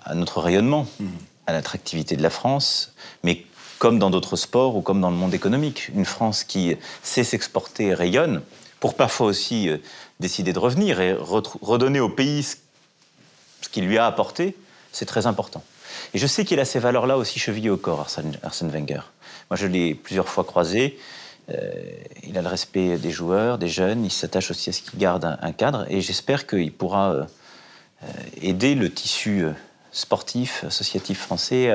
[0.04, 1.08] à notre rayonnement, mhm.
[1.46, 3.44] à l'attractivité de la France, mais
[3.78, 5.88] comme dans d'autres sports ou comme dans le monde économique.
[5.94, 8.40] Une France qui sait s'exporter et rayonne,
[8.80, 9.78] pour parfois aussi euh,
[10.20, 14.56] décider de revenir et redonner au pays ce qu'il lui a apporté,
[14.92, 15.62] c'est très important.
[16.12, 18.00] Et je sais qu'il a ces valeurs-là aussi chevillées au corps,
[18.42, 19.00] Arsène Wenger.
[19.50, 20.98] Moi, je l'ai plusieurs fois croisé.
[21.50, 21.72] Euh,
[22.22, 25.36] il a le respect des joueurs, des jeunes, il s'attache aussi à ce qu'il garde
[25.40, 27.24] un, cadre et j'espère qu'il pourra euh,
[28.02, 28.06] euh,
[28.40, 29.44] aider le tissu
[29.92, 31.70] sportif, associatif français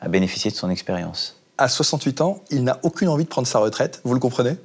[0.00, 1.36] à bénéficier de son expérience.
[1.58, 4.56] À 68 ans, il n'a aucune envie de prendre sa retraite, vous le comprenez?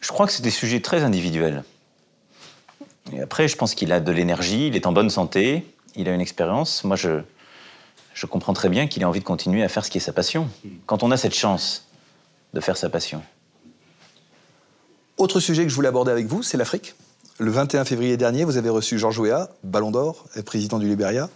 [0.00, 1.62] Je crois que c'est des sujets très individuels.
[3.12, 6.14] Et après, je pense qu'il a de l'énergie, il est en bonne santé, il a
[6.14, 6.84] une expérience.
[6.84, 7.20] Moi, je,
[8.14, 10.12] je comprends très bien qu'il ait envie de continuer à faire ce qui est sa
[10.12, 10.48] passion.
[10.86, 11.86] Quand on a cette chance
[12.54, 13.22] de faire sa passion.
[15.16, 16.94] Autre sujet que je voulais aborder avec vous, c'est l'Afrique.
[17.38, 21.30] Le 21 février dernier, vous avez reçu Georges Weah, Ballon d'Or et président du Libéria.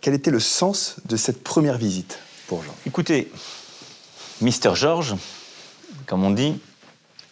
[0.00, 3.30] Quel était le sens de cette première visite pour Jean Écoutez,
[4.40, 5.16] Mister Georges,
[6.06, 6.60] comme on dit,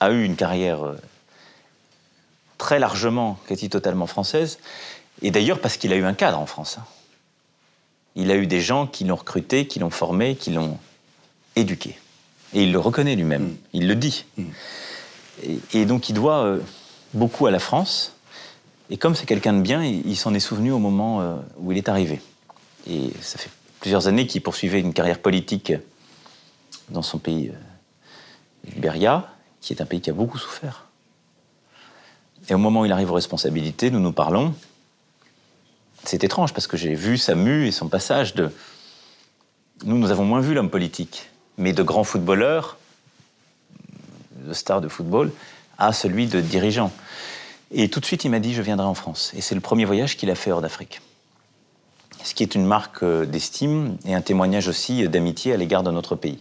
[0.01, 0.97] a eu une carrière euh,
[2.59, 4.59] très largement, quasi totalement française,
[5.23, 6.79] et d'ailleurs parce qu'il a eu un cadre en France.
[6.79, 6.85] Hein.
[8.17, 10.79] Il a eu des gens qui l'ont recruté, qui l'ont formé, qui l'ont
[11.55, 11.97] éduqué.
[12.55, 13.57] Et il le reconnaît lui-même, mm.
[13.73, 14.25] il le dit.
[14.37, 14.45] Mm.
[15.73, 16.61] Et, donc il doit euh,
[17.15, 18.15] beaucoup à la France,
[18.91, 21.79] et comme c'est quelqu'un de bien, il, s'en est souvenu au moment euh, où il
[21.79, 22.21] est arrivé.
[22.89, 25.73] Et ça fait plusieurs années qu'il poursuivait une carrière politique
[26.91, 29.29] dans son pays, euh, Libéria,
[29.61, 30.87] qui est un pays qui a beaucoup souffert.
[32.49, 34.55] Et au moment où il arrive aux responsabilités, nous nous parlons.
[36.05, 38.51] C'est étrange parce que j'ai vu sa mue et son passage de.
[39.85, 42.79] Nous, nous avons moins vu l'homme politique, mais de grands footballeurs,
[44.49, 45.31] de stars de football,
[45.79, 46.91] à celui de dirigeant.
[47.71, 49.33] Et tout de suite, il m'a dit Je viendrai en France.
[49.37, 51.01] Et c'est le premier voyage qu'il a fait hors d'Afrique
[52.25, 55.91] ce qui est une marque euh, d'estime et un témoignage aussi d'amitié à l'égard de
[55.91, 56.39] notre pays.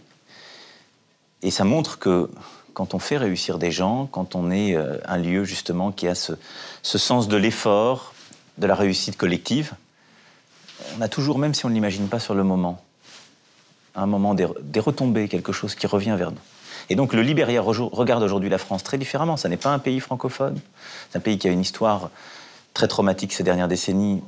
[1.42, 2.30] Et ça montre que
[2.74, 6.14] quand on fait réussir des gens, quand on est euh, un lieu justement qui a
[6.14, 6.34] ce,
[6.82, 8.14] sens de l'effort,
[8.58, 9.72] de la réussite collective,
[10.96, 12.82] on a toujours, même si on ne l'imagine pas sur le moment,
[13.94, 16.38] un moment des, des, retombées, quelque chose qui revient vers nous.
[16.90, 19.36] Et donc le Libéria regarde aujourd'hui la France très différemment.
[19.36, 20.58] Ça n'est pas un pays francophone,
[21.10, 22.10] c'est un pays qui a une histoire
[22.74, 24.22] très traumatique ces dernières décennies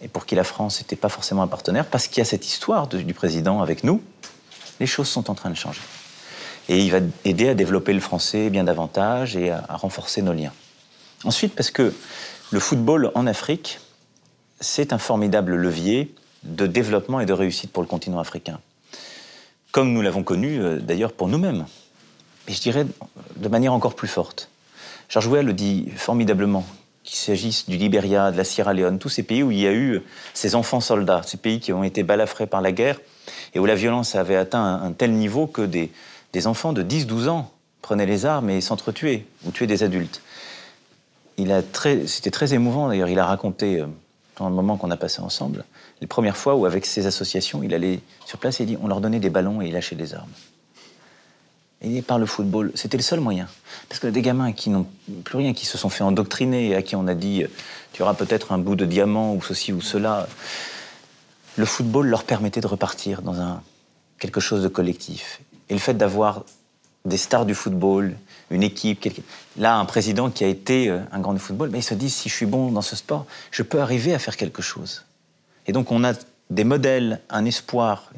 [0.00, 2.46] et pour qui la France n'était pas forcément un partenaire, parce qu'il y a cette
[2.46, 4.02] histoire du président avec nous,
[4.80, 5.80] les choses sont en train de changer.
[6.68, 10.52] Et il va aider à développer le français bien davantage et à, renforcer nos liens.
[11.24, 11.94] Ensuite, parce que
[12.50, 13.80] le football en Afrique,
[14.60, 18.60] c'est un formidable levier de développement et de réussite pour le continent africain.
[19.72, 21.66] Comme nous l'avons connu euh, d'ailleurs pour nous-mêmes.
[22.48, 22.86] Et je dirais
[23.36, 24.50] de manière encore plus forte.
[25.08, 26.64] Georges Weah le dit formidablement
[27.02, 29.72] qu'il s'agisse du Libéria, de la Sierra Leone, tous ces pays où il y a
[29.72, 30.02] eu
[30.34, 33.00] ces enfants soldats, ces pays qui ont été balafrés par la guerre
[33.54, 35.92] et où la violence avait atteint un, tel niveau que des,
[36.32, 40.20] des enfants de 10-12 ans prenaient les armes et s'entretuaient ou tuaient des adultes.
[42.06, 43.86] C'était très émouvant d'ailleurs, il a raconté euh,
[44.38, 45.64] dans le moment qu'on a passé ensemble,
[46.00, 49.00] les premières fois où avec ses associations, il allait sur place et dit on leur
[49.00, 50.32] donnait des ballons et il lâchait des armes
[51.82, 52.72] et par le football.
[52.74, 53.48] C'était le seul moyen.
[53.88, 54.86] Parce que des gamins qui n'ont
[55.24, 57.44] plus rien, qui se sont fait endoctriner à qui on a dit
[57.92, 60.28] tu auras peut-être un bout de diamant ou ceci ou cela,
[61.56, 63.62] le football leur permettait de repartir dans un,
[64.18, 65.40] quelque chose de collectif.
[65.68, 66.44] Et le fait d'avoir
[67.04, 68.14] des stars du football,
[68.50, 69.08] une équipe,
[69.56, 72.10] là un président qui a été euh, un grand du football, mais il se dit
[72.10, 75.04] si je suis bon dans ce sport, je peux arriver à faire quelque chose.
[75.66, 76.12] Et donc on a
[76.50, 78.12] des modèles, un espoir.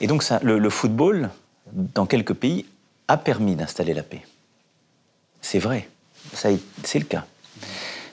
[0.00, 1.30] Et donc ça, le football,
[1.72, 2.66] dans quelques pays,
[3.08, 4.22] a permis d'installer la paix.
[5.40, 5.88] C'est vrai,
[6.34, 7.24] c'est le cas.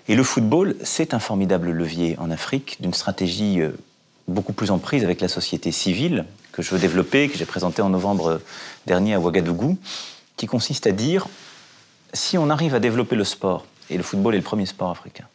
[0.07, 3.71] Et le football, c'est un formidable levier en Afrique d'une stratégie euh,
[4.27, 7.81] beaucoup plus en prise avec la société civile que je veux développer, que j'ai présenté
[7.81, 8.41] en novembre
[8.85, 9.77] dernier à Ouagadougou,
[10.37, 11.27] qui consiste à dire
[12.13, 15.25] si on arrive à développer le sport, et le football est le premier sport africain,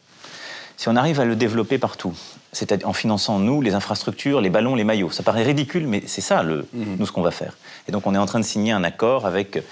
[0.80, 2.14] si on arrive à le développer partout,
[2.52, 5.10] c'est-à-dire en finançant, nous, les infrastructures, les ballons, les maillots.
[5.10, 6.96] Ça paraît ridicule, mais c'est ça, le, mhm.
[6.98, 7.58] nous, ce qu'on va faire.
[7.86, 9.62] Et donc, on est en train de signer un accord avec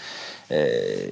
[0.52, 1.06] euh,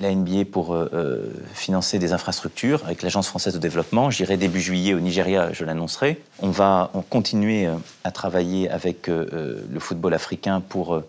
[0.00, 4.10] la NBA pour euh, euh, financer des infrastructures, avec l'Agence française de développement.
[4.10, 6.20] J'irai début juillet au Nigeria, je l'annoncerai.
[6.42, 7.68] On va continuer
[8.02, 11.00] à travailler avec le football africain pour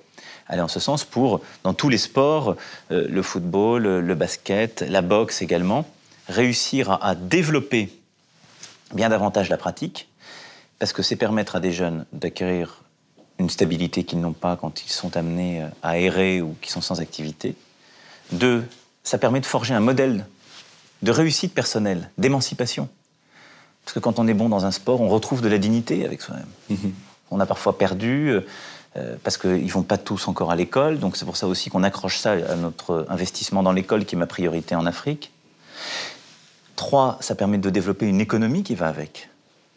[0.47, 2.57] aller en ce sens, pour, dans tous les sports,
[2.91, 5.87] le football, le basket, la boxe également,
[6.27, 7.91] réussir à, développer
[8.93, 10.09] bien davantage la pratique,
[10.79, 12.83] parce que c'est permettre à des jeunes d'acquérir
[13.39, 16.99] une stabilité qu'ils n'ont pas quand ils sont amenés à errer ou qui sont sans
[16.99, 17.55] activité.
[18.31, 18.63] Deux,
[19.03, 20.25] ça permet de forger un modèle
[21.01, 22.89] de réussite personnelle, d'émancipation.
[23.83, 26.21] Parce que quand on est bon dans un sport, on retrouve de la dignité avec
[26.21, 26.45] soi-même.
[26.69, 26.91] Mm-hmm.
[27.31, 28.39] On a parfois perdu,
[28.97, 31.69] euh, parce qu'ils ne vont pas tous encore à l'école, donc c'est pour ça aussi
[31.69, 35.31] qu'on accroche ça à notre investissement dans l'école qui est ma priorité en Afrique.
[36.75, 39.29] Trois, ça permet de développer une économie qui va avec,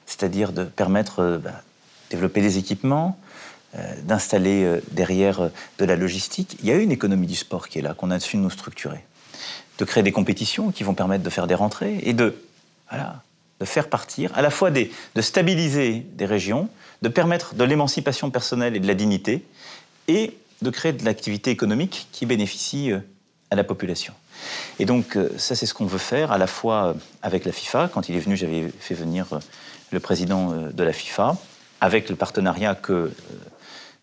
[0.07, 1.63] c'est-à-dire de permettre de euh, bah,
[2.11, 3.19] développer des équipements,
[3.77, 6.57] euh, d'installer euh, derrière de la logistique.
[6.61, 9.05] Il y a une économie du sport qui est là, qu'on a su nous structurer,
[9.79, 12.37] de créer des compétitions qui vont permettre de faire des rentrées et de,
[12.89, 13.23] voilà,
[13.61, 14.89] de faire partir, à la fois de
[15.21, 16.69] stabiliser des régions,
[17.03, 19.45] de permettre de l'émancipation personnelle et de la dignité,
[20.09, 22.93] et de créer de l'activité économique qui bénéficie
[23.51, 24.15] à la population.
[24.79, 27.91] Et donc, euh, ça, c'est ce qu'on veut faire, à la fois avec la FIFA.
[27.93, 29.39] Quand il est venu, j'avais fait venir euh,
[29.91, 31.37] le président euh, de la FIFA,
[31.81, 33.13] avec le partenariat que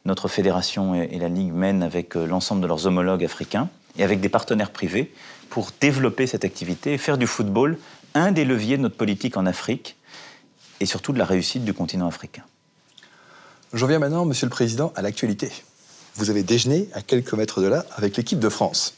[0.06, 4.30] notre fédération et la Ligue mènent avec l'ensemble de leurs homologues africains, et avec des
[4.30, 5.14] partenaires privés,
[5.50, 7.78] pour développer cette activité et faire du football
[8.14, 9.96] un des leviers de notre politique en Afrique,
[10.80, 12.44] et surtout de la réussite du continent africain.
[13.74, 15.52] J'en viens maintenant, Monsieur le Président, à l'actualité.
[16.16, 18.96] Vous avez déjeuné à quelques mètres de là avec l'équipe de France.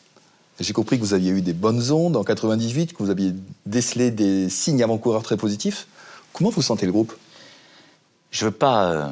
[0.60, 3.34] J'ai compris que vous aviez eu des bonnes ondes en 98, que vous aviez
[3.66, 5.88] décelé des signes avant-coureurs très positifs.
[6.32, 7.16] Comment vous sentez le groupe?
[8.30, 9.10] Je ne veux pas euh,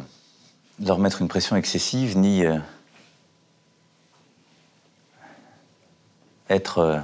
[0.84, 2.58] leur mettre une pression excessive, ni euh,
[6.50, 7.00] être euh,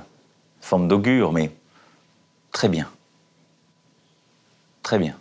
[0.62, 1.52] forme d'augure, mais
[2.52, 2.90] très bien.
[4.84, 5.18] Très bien.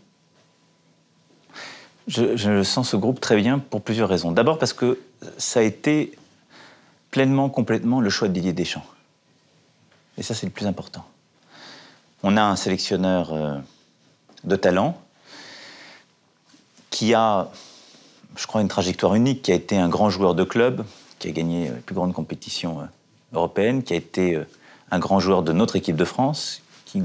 [2.07, 4.31] Je, je, sens ce groupe très bien pour plusieurs raisons.
[4.31, 5.01] D'abord parce que
[5.39, 6.17] ça a été
[7.11, 8.85] pleinement, complètement le choix de Didier Deschamps.
[10.19, 11.05] Et ça, c'est le plus important.
[12.23, 13.59] On a un sélectionneur euh,
[14.45, 15.01] de talent
[16.91, 17.49] qui a,
[18.37, 20.85] je crois, une trajectoire unique, qui a été un grand joueur de club,
[21.19, 22.85] qui a gagné les plus grandes compétitions euh,
[23.35, 24.47] européennes, qui a été euh,
[24.91, 27.03] un grand joueur de notre équipe de France, qui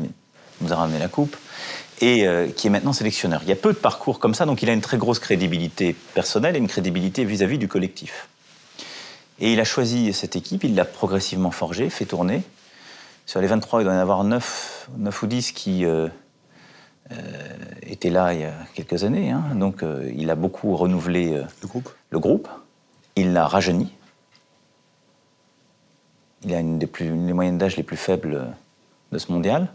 [0.62, 1.36] nous a ramené la coupe,
[2.00, 3.42] et qui est maintenant sélectionneur.
[3.44, 5.96] Il y a peu de parcours comme ça, donc il a une très grosse crédibilité
[6.16, 8.28] personnelle et une crédibilité vis-à-vis -vis du collectif.
[9.40, 12.42] Et il a choisi cette équipe, il l'a progressivement forgée, fait tourner,
[13.26, 16.08] sur les 23, il doit y en avoir 9, 9 ou 10 qui euh,
[17.12, 17.16] euh,
[17.84, 19.32] étaient là il y a quelques années.
[19.32, 19.44] Hein.
[19.56, 21.90] Donc euh, il a beaucoup renouvelé le, groupe.
[22.10, 22.50] le groupe.
[23.16, 23.94] Il l'a rajeuni.
[26.44, 28.48] Il a une des plus, moyennes d'âge les plus faibles
[29.12, 29.72] de ce mondial.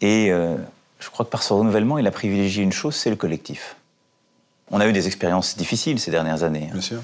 [0.00, 3.76] Et je crois que par ce renouvellement, il a privilégié une chose, c'est le collectif.
[4.70, 6.70] On a eu des expériences difficiles ces dernières années.
[6.74, 6.80] Hein.
[6.80, 7.02] Sûr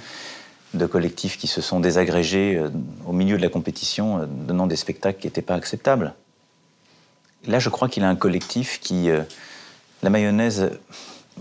[0.74, 2.68] de collectifs qui se sont désagrégés euh,
[3.07, 6.14] au milieu de la compétition, euh, donnant des spectacles qui n'étaient pas acceptables.
[7.46, 9.22] Là, je crois qu'il a un collectif qui, euh,
[10.02, 10.70] la mayonnaise,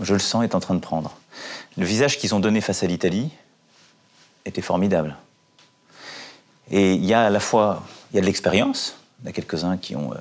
[0.00, 1.16] je le sens, est en train de prendre.
[1.76, 3.30] Le visage qu'ils ont donné face à l'Italie
[4.44, 5.16] était formidable.
[6.70, 8.96] Et il y a à la fois, il y a de l'expérience.
[9.22, 10.12] Il y a quelques-uns qui ont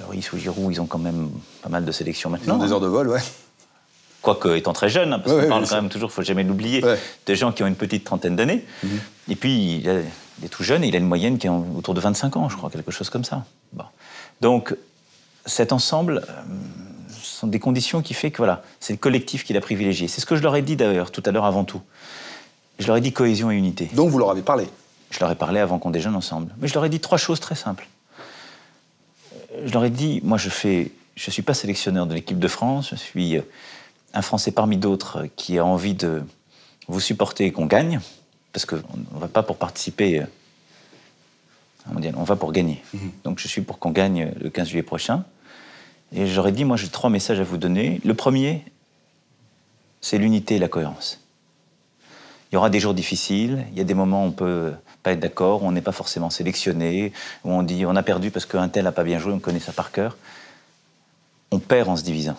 [0.00, 1.30] Loris ou Giroud, ils ont quand même
[1.62, 2.56] pas mal de sélections maintenant.
[2.56, 3.20] Ils ont des heures de vol, ouais
[4.24, 6.82] quoique étant très jeune, hein, parce qu'on parle quand même toujours, il faut jamais l'oublier,
[7.26, 8.64] de gens qui ont une petite trentaine d'années.
[8.82, 9.00] Mhm.
[9.28, 12.00] Et puis, il, est tout jeune et il a une moyenne qui est autour de
[12.00, 13.44] 25 ans, je crois, quelque chose comme ça.
[14.40, 14.74] Donc,
[15.46, 16.42] cet ensemble euh,
[17.12, 20.08] sont des conditions qui fait que voilà, c'est le collectif qu'il a privilégié.
[20.08, 21.82] C'est ce que je leur ai dit d'ailleurs tout à l'heure avant tout.
[22.78, 23.88] Je leur ai dit cohésion et unité.
[23.92, 24.66] Donc vous leur avez parlé
[25.10, 26.52] Je leur ai parlé avant qu'on déjeune ensemble.
[26.58, 27.86] Mais je leur ai dit trois choses très simples.
[29.64, 32.88] Je leur ai dit, moi je fais, je suis pas sélectionneur de l'équipe de France,
[32.90, 33.42] je suis euh,
[34.14, 36.22] un Français parmi d'autres qui a envie de
[36.88, 38.00] vous supporter et qu'on gagne,
[38.52, 40.26] parce qu'on ne va pas pour participer euh,
[41.92, 42.82] mondial, on va pour gagner.
[42.94, 43.10] Mhm.
[43.24, 45.24] Donc je suis pour qu'on gagne le 15 juillet prochain.
[46.12, 48.00] Et j'aurais dit, moi j'ai trois messages à vous donner.
[48.04, 48.64] Le premier,
[50.00, 51.20] c'est l'unité et la cohérence.
[52.52, 54.72] Il y aura des jours difficiles, il y a des moments où on peut
[55.02, 58.30] pas être d'accord, où on n'est pas forcément sélectionné, où on dit on a perdu
[58.30, 60.16] parce qu'un tel n'a pas bien joué, on connaît ça par cœur.
[61.50, 62.36] On perd en se divisant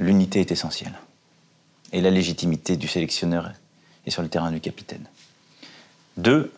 [0.00, 0.94] l'unité est essentielle.
[1.92, 3.52] Et la légitimité du sélectionneur
[4.06, 5.04] est sur le terrain du capitaine.
[6.16, 6.52] Deux,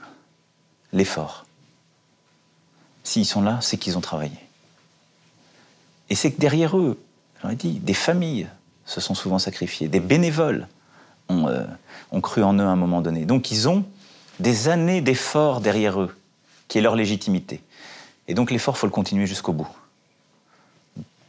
[0.93, 1.45] l'effort.
[3.05, 4.37] S'ils sont là, c'est qu'ils ont travaillé.
[6.09, 6.99] Et c'est que derrière eux,
[7.43, 8.47] j'en ai dit, des familles
[8.87, 10.69] se sont souvent sacrifiées, des bénévoles
[11.29, 11.65] ont, euh,
[12.11, 13.25] ont cru en eux à un moment donné.
[13.25, 13.85] Donc ils ont
[14.39, 16.17] des années d'effort derrière eux,
[16.69, 17.61] qui est leur légitimité.
[18.29, 19.69] Et donc l'effort, faut le continuer jusqu'au bout.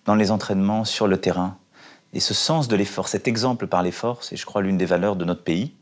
[0.05, 1.57] Dans les entraînements, sur le terrain,
[2.13, 5.15] et ce sens de l'effort, cet exemple par l'effort, c'est, je crois, l'une des valeurs
[5.15, 5.73] de notre pays.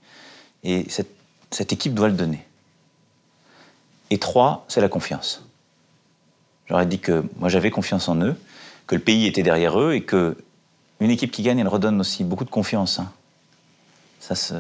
[0.64, 1.12] Et cette,
[1.50, 2.46] cette équipe doit le donner.
[4.10, 5.44] Et trois, c'est la confiance.
[6.68, 8.36] J'aurais dit que moi j'avais confiance en eux,
[8.88, 10.38] que le pays était derrière eux et que
[11.00, 13.00] une équipe qui gagne, elle redonne aussi beaucoup de confiance.
[13.00, 13.12] Hein.
[14.20, 14.54] Ça, se,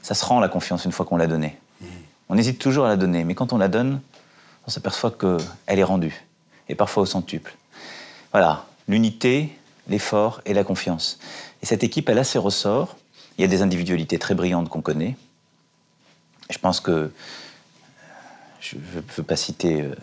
[0.00, 1.58] ça se rend la confiance une fois qu'on l'a donnée.
[1.80, 1.86] Mmh.
[2.28, 4.00] On hésite toujours à la donner, mais quand on la donne,
[4.66, 6.24] on s'aperçoit qu'elle est rendue,
[6.68, 7.56] et parfois au centuple.
[8.30, 9.57] Voilà, l'unité,
[9.88, 11.18] l'effort et la confiance.
[11.62, 12.96] Et cette équipe, elle a ses ressorts.
[13.36, 15.16] Il y a des individualités très brillantes qu'on connaît.
[16.50, 17.10] Je pense que
[18.60, 19.94] je ne veux pas citer euh,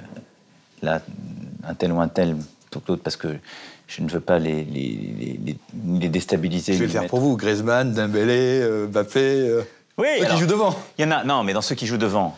[0.82, 1.02] là
[1.63, 2.38] un tel ou un tel
[2.88, 3.28] l'autre parce que
[3.88, 6.74] je ne veux pas les, les, les, déstabiliser.
[6.74, 7.38] Je vais le faire pour vous.
[7.38, 9.19] Griezmann, Dembélé, euh, Mbappé.
[9.19, 9.62] Euh,
[9.98, 10.76] oui, ceux qui jouent devant.
[10.98, 11.24] Il y en a.
[11.24, 12.36] Non, mais dans ceux qui jouent devant,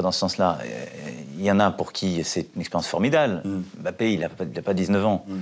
[0.00, 0.58] dans ce sens-là,
[1.36, 3.42] il y en a pour qui c'est une expérience formidable.
[3.44, 3.62] Mm.
[3.80, 5.24] Mbappé, il n'a pas 19 ans.
[5.26, 5.38] Mm.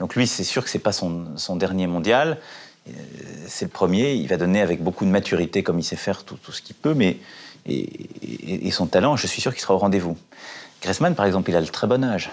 [0.00, 2.38] Donc lui, c'est sûr que c'est pas son, dernier mondial.
[2.88, 2.92] Euh,
[3.46, 4.14] c'est le premier.
[4.14, 6.94] Il va donner avec beaucoup de maturité, comme il sait faire tout, ce qu'il peut,
[6.94, 7.18] mais
[7.66, 10.18] et, son talent, je suis sûr qu'il sera au rendez-vous.
[10.82, 12.30] Griezmann, par exemple, il a le très bon âge.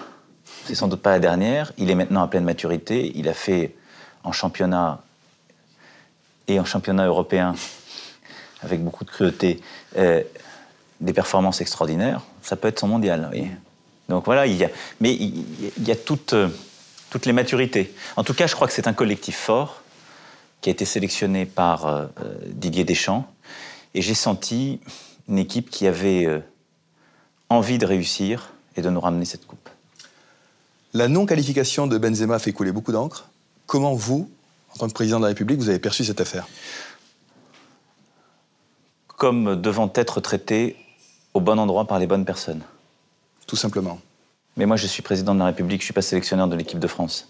[0.66, 1.72] C'est sans doute pas la dernière.
[1.78, 3.12] Il est maintenant à pleine maturité.
[3.14, 3.74] Il a fait
[4.24, 5.02] en championnat
[6.48, 7.54] et en championnat européen,
[8.62, 9.60] avec beaucoup de cruauté,
[9.96, 10.22] euh,
[11.00, 12.20] des performances extraordinaires.
[12.42, 13.30] Ça peut être son mondial.
[14.08, 14.68] Donc voilà, il y a,
[15.00, 16.48] mais il y a toutes, euh,
[17.12, 17.94] toutes les maturités.
[18.16, 19.82] En tout cas, je crois que c'est un collectif fort
[20.62, 22.06] qui a été sélectionné par euh,
[22.46, 23.30] Didier Deschamps.
[23.92, 24.80] Et j'ai senti
[25.28, 26.40] une équipe qui avait euh,
[27.50, 29.68] envie de réussir et de nous ramener cette coupe.
[30.94, 33.28] La non-qualification de Benzema fait couler beaucoup d'encre.
[33.66, 34.30] Comment vous,
[34.74, 36.46] en tant que président de la République, vous avez perçu cette affaire?
[39.06, 40.76] Comme devant être traité
[41.34, 42.62] au bon endroit par les bonnes personnes.
[43.46, 44.00] Tout simplement.
[44.56, 46.78] Mais moi, je suis président de la République, je ne suis pas sélectionneur de l'équipe
[46.78, 47.28] de France.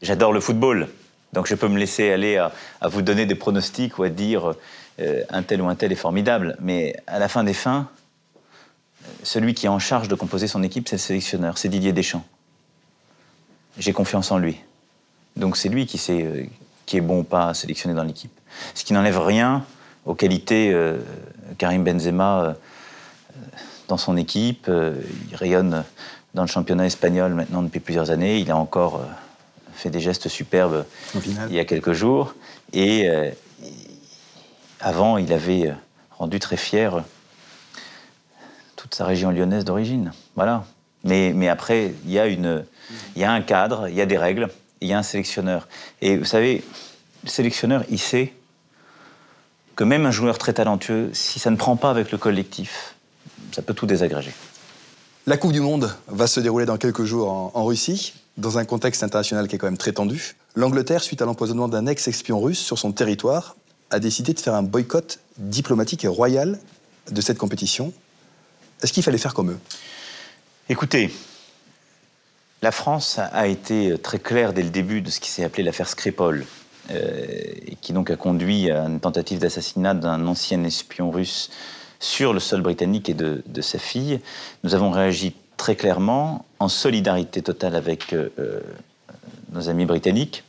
[0.00, 0.88] J'adore le football,
[1.32, 2.52] donc je peux me laisser aller à,
[2.88, 4.54] vous donner des pronostics ou à dire
[5.00, 6.56] euh, un tel ou un tel est formidable.
[6.60, 7.88] Mais à la fin des fins,
[9.22, 12.24] celui qui est en charge de composer son équipe, c'est le sélectionneur, c'est Didier Deschamps.
[13.78, 14.60] J'ai confiance en lui.
[15.36, 16.44] Donc c'est lui qui sait euh,
[16.86, 18.32] qui est bon ou pas à sélectionner dans l'équipe.
[18.74, 19.64] Ce qui n'enlève rien
[20.06, 20.98] aux qualités euh,
[21.58, 22.56] Karim Benzema
[23.88, 24.68] dans son équipe.
[24.68, 25.84] il rayonne
[26.34, 28.38] dans le championnat espagnol maintenant depuis plusieurs années.
[28.38, 29.02] Il a encore
[29.74, 30.84] fait des gestes superbes
[31.48, 32.34] il y a quelques jours.
[32.72, 33.30] Et euh,
[34.80, 35.74] avant, il avait euh,
[36.10, 37.00] rendu très fier euh,
[38.76, 40.12] toute sa région lyonnaise d'origine.
[40.36, 40.64] Voilà.
[41.02, 42.64] Mais, mais après, il y, a une,
[43.14, 44.48] il y a un cadre, il y a des règles,
[44.80, 45.68] il y a un sélectionneur.
[46.00, 46.64] Et vous savez,
[47.24, 48.32] le sélectionneur, il sait
[49.76, 52.93] que même un joueur très talentueux, si ça ne prend pas avec le collectif,
[53.54, 54.32] ça peut tout désagréger.
[55.26, 59.02] La Coupe du Monde va se dérouler dans quelques jours en Russie dans un contexte
[59.02, 62.78] international qui est quand même très tendu, l'Angleterre, suite à l'empoisonnement d'un ex-espion russe sur
[62.78, 63.56] son territoire,
[63.90, 66.58] a décidé de faire un boycott diplomatique et royal
[67.10, 67.92] de cette compétition.
[68.82, 69.58] Est-ce qu'il fallait faire comme eux?
[70.68, 71.12] Écoutez,
[72.62, 75.88] la France a été très claire dès le début de ce qui s'est appelé l'affaire
[75.88, 76.44] Skripal,
[76.90, 77.26] euh,
[77.66, 81.50] et qui donc a conduit à une tentative d'assassinat d'un ancien espion russe
[82.04, 84.20] sur le sol britannique et de, sa fille.
[84.62, 88.60] Nous avons réagi très clairement en solidarité totale avec euh, euh,
[89.52, 90.44] nos amis britanniques,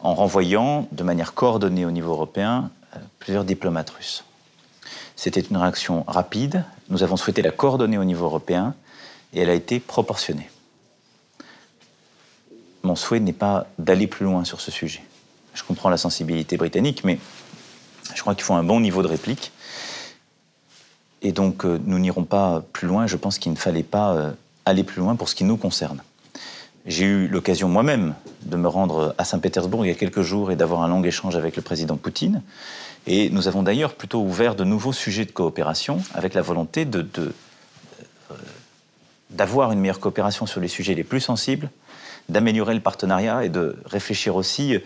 [0.00, 4.24] en renvoyant de manière coordonnée au niveau européen euh, plusieurs diplomates russes.
[5.16, 8.74] C'était une réaction rapide, nous avons souhaité la coordonner au niveau européen,
[9.34, 10.48] et elle a été proportionnée.
[12.84, 15.02] Mon souhait n'est pas d'aller plus loin sur ce sujet.
[15.52, 17.18] Je comprends la sensibilité britannique, mais
[18.14, 19.52] je crois qu'il faut un bon niveau de réplique
[21.26, 23.08] et donc, euh, nous n'irons pas plus loin.
[23.08, 24.30] Je pense qu'il ne fallait pas euh,
[24.64, 26.00] aller plus loin pour ce qui nous concerne.
[26.86, 30.56] J'ai eu l'occasion moi-même de me rendre à Saint-Pétersbourg il y a quelques jours et
[30.56, 32.42] d'avoir un long échange avec le président Poutine.
[33.08, 37.32] Et nous avons d'ailleurs plutôt ouvert de nouveaux sujets de coopération avec la volonté euh,
[39.30, 41.70] d'avoir une meilleure coopération sur les sujets les plus sensibles,
[42.28, 44.78] d'améliorer le partenariat et de réfléchir aussi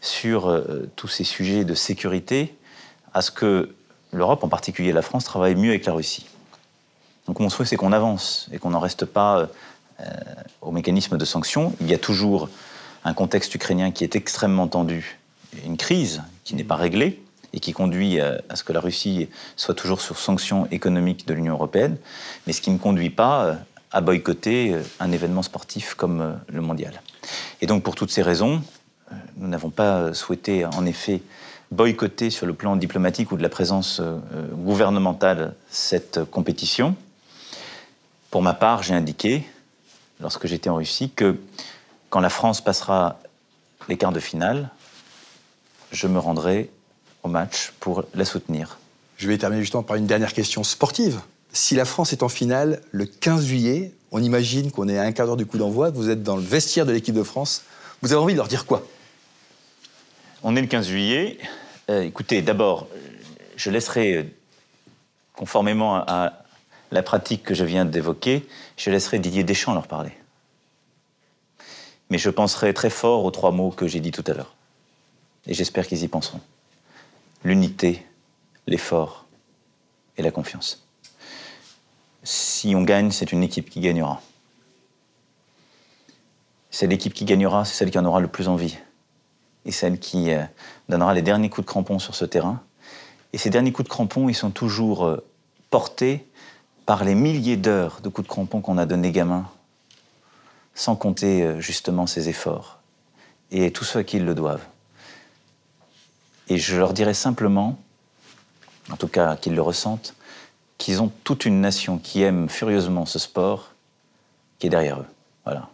[0.00, 0.64] sur
[0.96, 2.54] tous ces sujets de sécurité
[3.12, 3.74] à ce que
[4.12, 6.26] l'Europe, en particulier la France, travaille mieux avec la Russie.
[7.26, 9.48] Donc mon souhait, c'est qu'on avance et qu'on n'en reste pas
[10.00, 10.04] euh,
[10.60, 11.74] au mécanisme de sanctions.
[11.80, 12.48] Il y a toujours
[13.04, 15.18] un contexte ukrainien qui est extrêmement tendu,
[15.64, 17.22] une crise qui n'est pas réglée
[17.52, 21.54] et qui conduit à, ce que la Russie soit toujours sur sanctions économiques de l'Union
[21.54, 21.96] européenne,
[22.46, 23.54] mais ce qui ne conduit pas euh,
[23.92, 27.02] à boycotter euh, un événement sportif comme le mondial.
[27.60, 28.62] Et donc pour toutes ces raisons,
[29.36, 31.22] nous n'avons pas souhaité en effet
[31.72, 34.18] boycotter sur le plan diplomatique ou de la présence euh,
[34.52, 36.94] gouvernementale cette compétition.
[38.30, 39.44] Pour ma part, j'ai indiqué,
[40.20, 41.36] lorsque j'étais en Russie, que
[42.10, 43.18] quand la France passera
[43.88, 44.70] les quarts de finale,
[45.90, 46.70] je me rendrai
[47.22, 48.78] au match pour la soutenir.
[49.16, 51.20] Je vais terminer justement par une dernière question sportive.
[51.52, 55.12] Si la France est en finale le 15 juillet, on imagine qu'on est à un
[55.12, 57.62] quart d'heure du coup d'envoi, vous êtes dans le vestiaire de l'équipe de France.
[58.02, 58.82] Vous avez envie de leur dire quoi?
[60.44, 61.38] On est le 15 juillet.
[61.88, 62.88] Euh, écoutez, d'abord,
[63.54, 64.24] je laisserai, euh,
[65.34, 66.42] conformément à
[66.90, 68.46] la pratique que je viens d'évoquer,
[68.76, 70.12] je laisserai Didier Deschamps leur parler.
[72.10, 74.56] Mais je penserai très fort aux trois mots que j'ai dit tout à l'heure.
[75.46, 76.40] Et j'espère qu'ils y penseront.
[77.44, 78.04] L'unité,
[78.66, 79.26] l'effort
[80.16, 80.84] et la confiance.
[82.24, 84.20] Si on gagne, c'est une équipe qui gagnera.
[86.72, 88.76] C'est l'équipe qui gagnera, c'est celle qui en aura le plus envie
[89.64, 90.42] et celle qui euh,
[90.88, 92.60] donnera les derniers coups de crampon sur ce terrain.
[93.32, 95.24] Et ces derniers coups de crampon, ils sont toujours euh,
[95.70, 96.26] portés
[96.86, 99.48] par les milliers d'heures de coups de crampon qu'on a donnés gamins,
[100.74, 102.80] sans compter euh, justement ces efforts,
[103.50, 104.64] et tous ceux à qui ils le doivent.
[106.48, 107.78] Et je leur dirais simplement,
[108.90, 110.14] en tout cas qu'ils le ressentent,
[110.76, 113.70] qu'ils ont toute une nation qui aime furieusement ce sport
[114.58, 115.06] qui est derrière eux.
[115.44, 115.68] Voilà.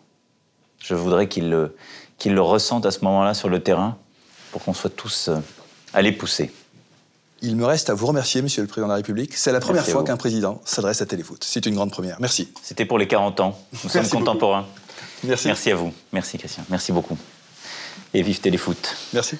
[0.80, 1.76] Je voudrais qu'ils le,
[2.18, 3.96] qu'ils le ressentent à ce moment-là sur le terrain
[4.52, 5.38] pour qu'on soit tous euh,
[5.94, 6.52] allés pousser.
[7.40, 9.36] Il me reste à vous remercier, Monsieur le Président de la République.
[9.36, 11.42] C'est la première Merci à fois qu'un président s'adresse à Téléfoot.
[11.44, 12.16] C'est une grande première.
[12.20, 12.52] Merci.
[12.62, 13.58] C'était pour les 40 ans.
[13.84, 14.18] Nous sommes beaucoup.
[14.18, 14.66] contemporains.
[15.22, 15.46] Merci.
[15.46, 15.92] Merci à vous.
[16.12, 16.64] Merci Christian.
[16.68, 17.16] Merci beaucoup.
[18.12, 18.96] Et vive Téléfoot.
[19.12, 19.38] Merci.